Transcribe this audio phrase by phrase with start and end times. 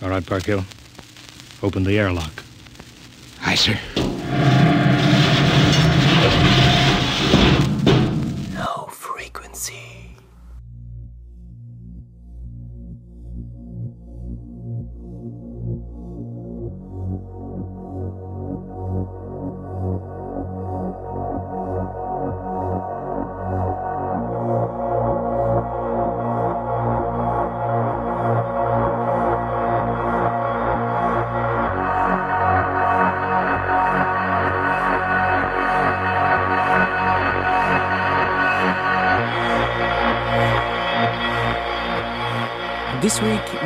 [0.00, 0.64] All right, Parkhill.
[1.60, 2.44] Open the airlock.
[3.44, 3.76] Aye, sir.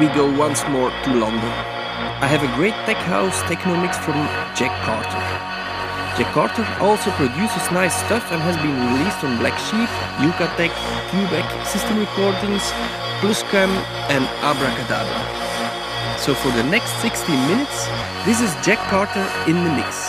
[0.01, 1.53] We go once more to London.
[2.25, 4.17] I have a great tech house technomix from
[4.57, 5.23] Jack Carter.
[6.17, 10.73] Jack Carter also produces nice stuff and has been released on Black Sheep, Yucatec,
[11.13, 12.65] Quebec, System Recordings,
[13.21, 13.69] Pluscam
[14.09, 15.21] and Abracadabra.
[16.19, 17.87] So for the next 60 minutes,
[18.25, 20.09] this is Jack Carter in the mix.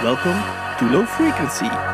[0.00, 0.40] Welcome
[0.80, 1.91] to Low Frequency.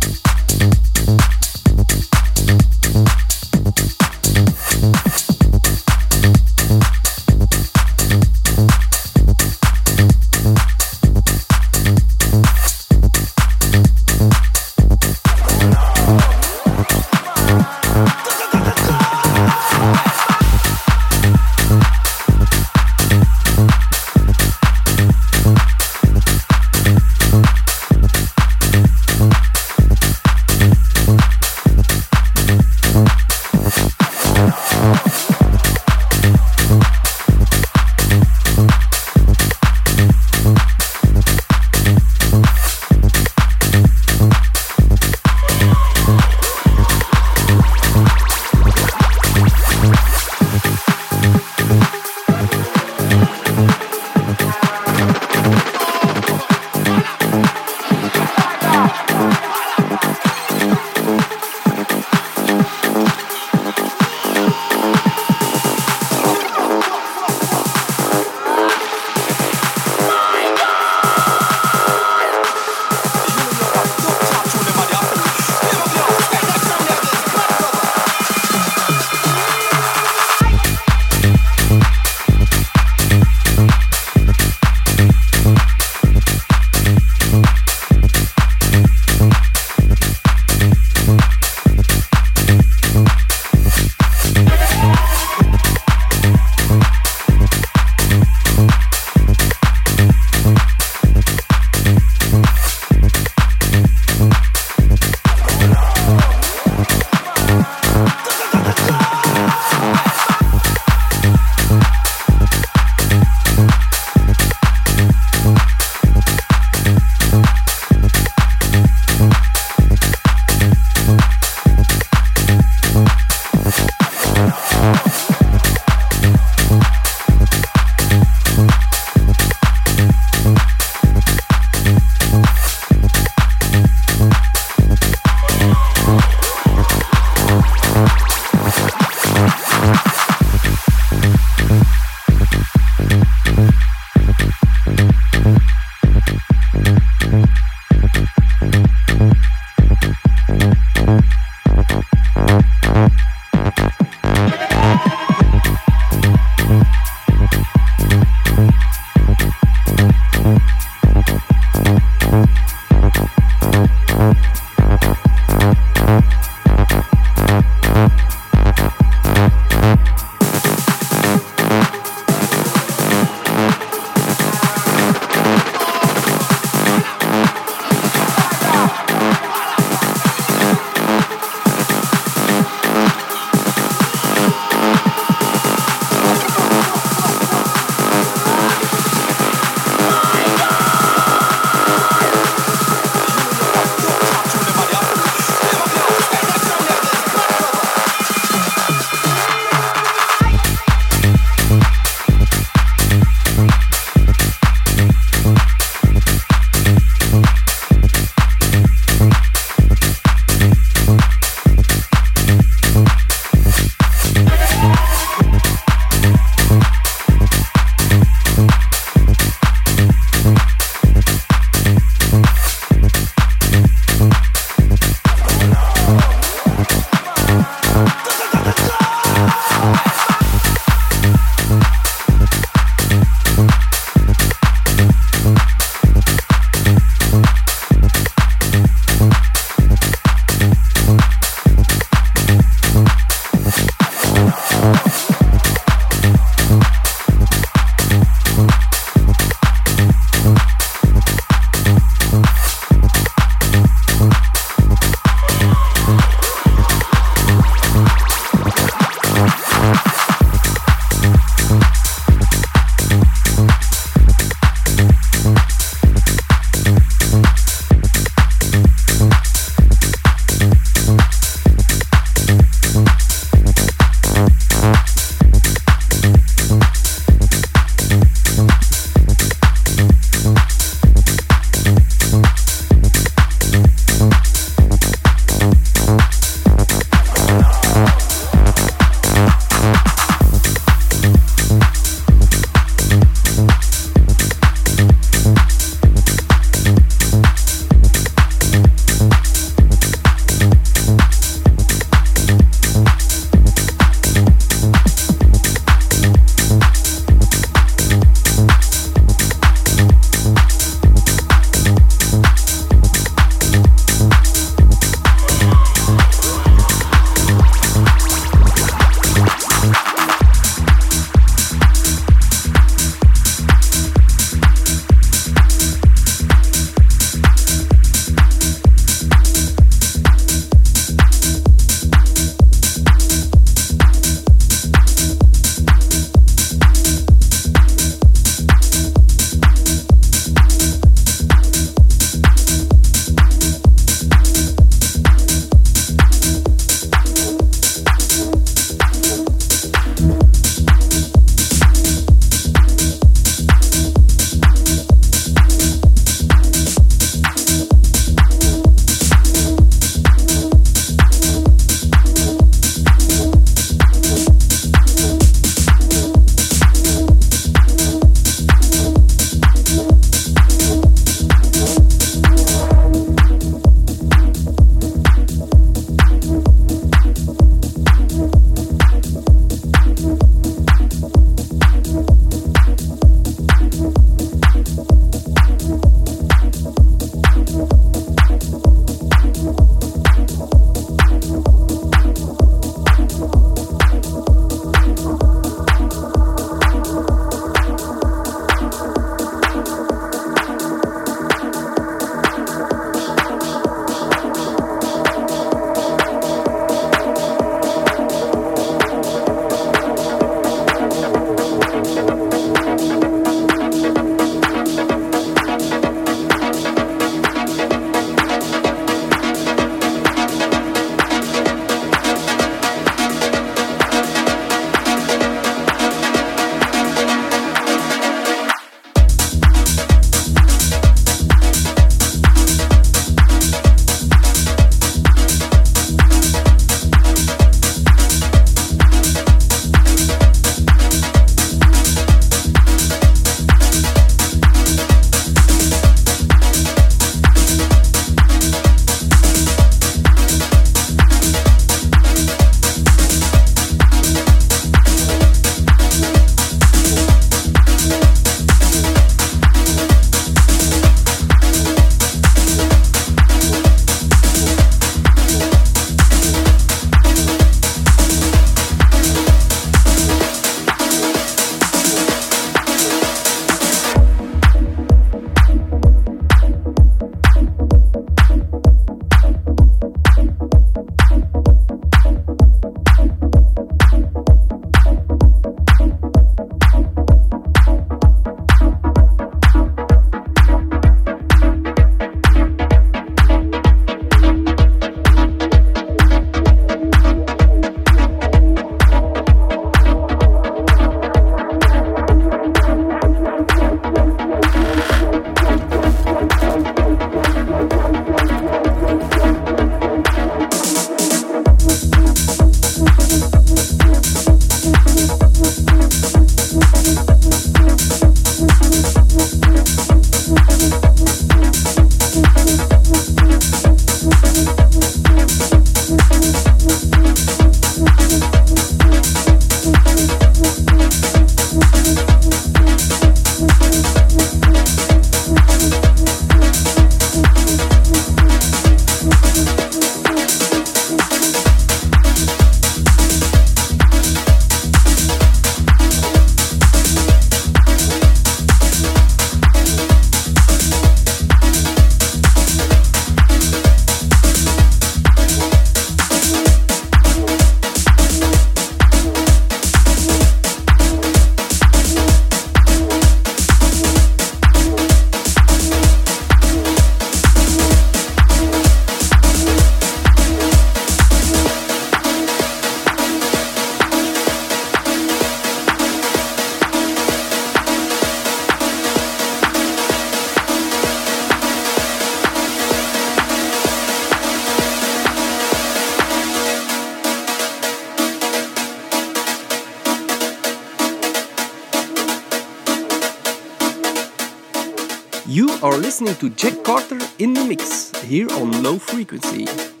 [596.21, 600.00] Listening to Jack Carter in the mix here on Low Frequency.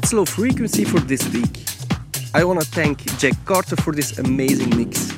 [0.00, 1.62] That's low frequency for this week.
[2.32, 5.12] I want to thank Jack Carter for this amazing mix.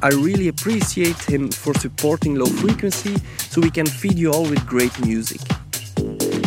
[0.00, 3.16] I really appreciate him for supporting low frequency
[3.50, 5.40] so we can feed you all with great music.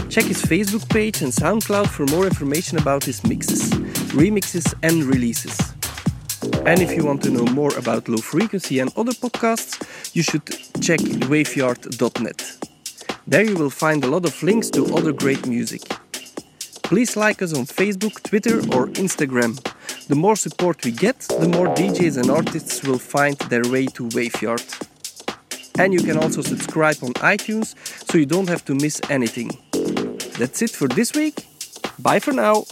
[0.10, 3.70] Check his Facebook page and SoundCloud for more information about his mixes,
[4.16, 5.60] remixes, and releases.
[6.66, 9.76] And if you want to know more about low frequency and other podcasts,
[10.16, 10.46] you should
[10.82, 12.68] check waveyard.net.
[13.28, 15.82] There you will find a lot of links to other great music.
[16.90, 19.58] Please like us on Facebook, Twitter, or Instagram.
[20.08, 24.04] The more support we get, the more DJs and artists will find their way to
[24.10, 24.64] Waveyard.
[25.80, 27.76] And you can also subscribe on iTunes
[28.10, 29.50] so you don't have to miss anything.
[30.38, 31.48] That's it for this week.
[31.98, 32.66] Bye for now.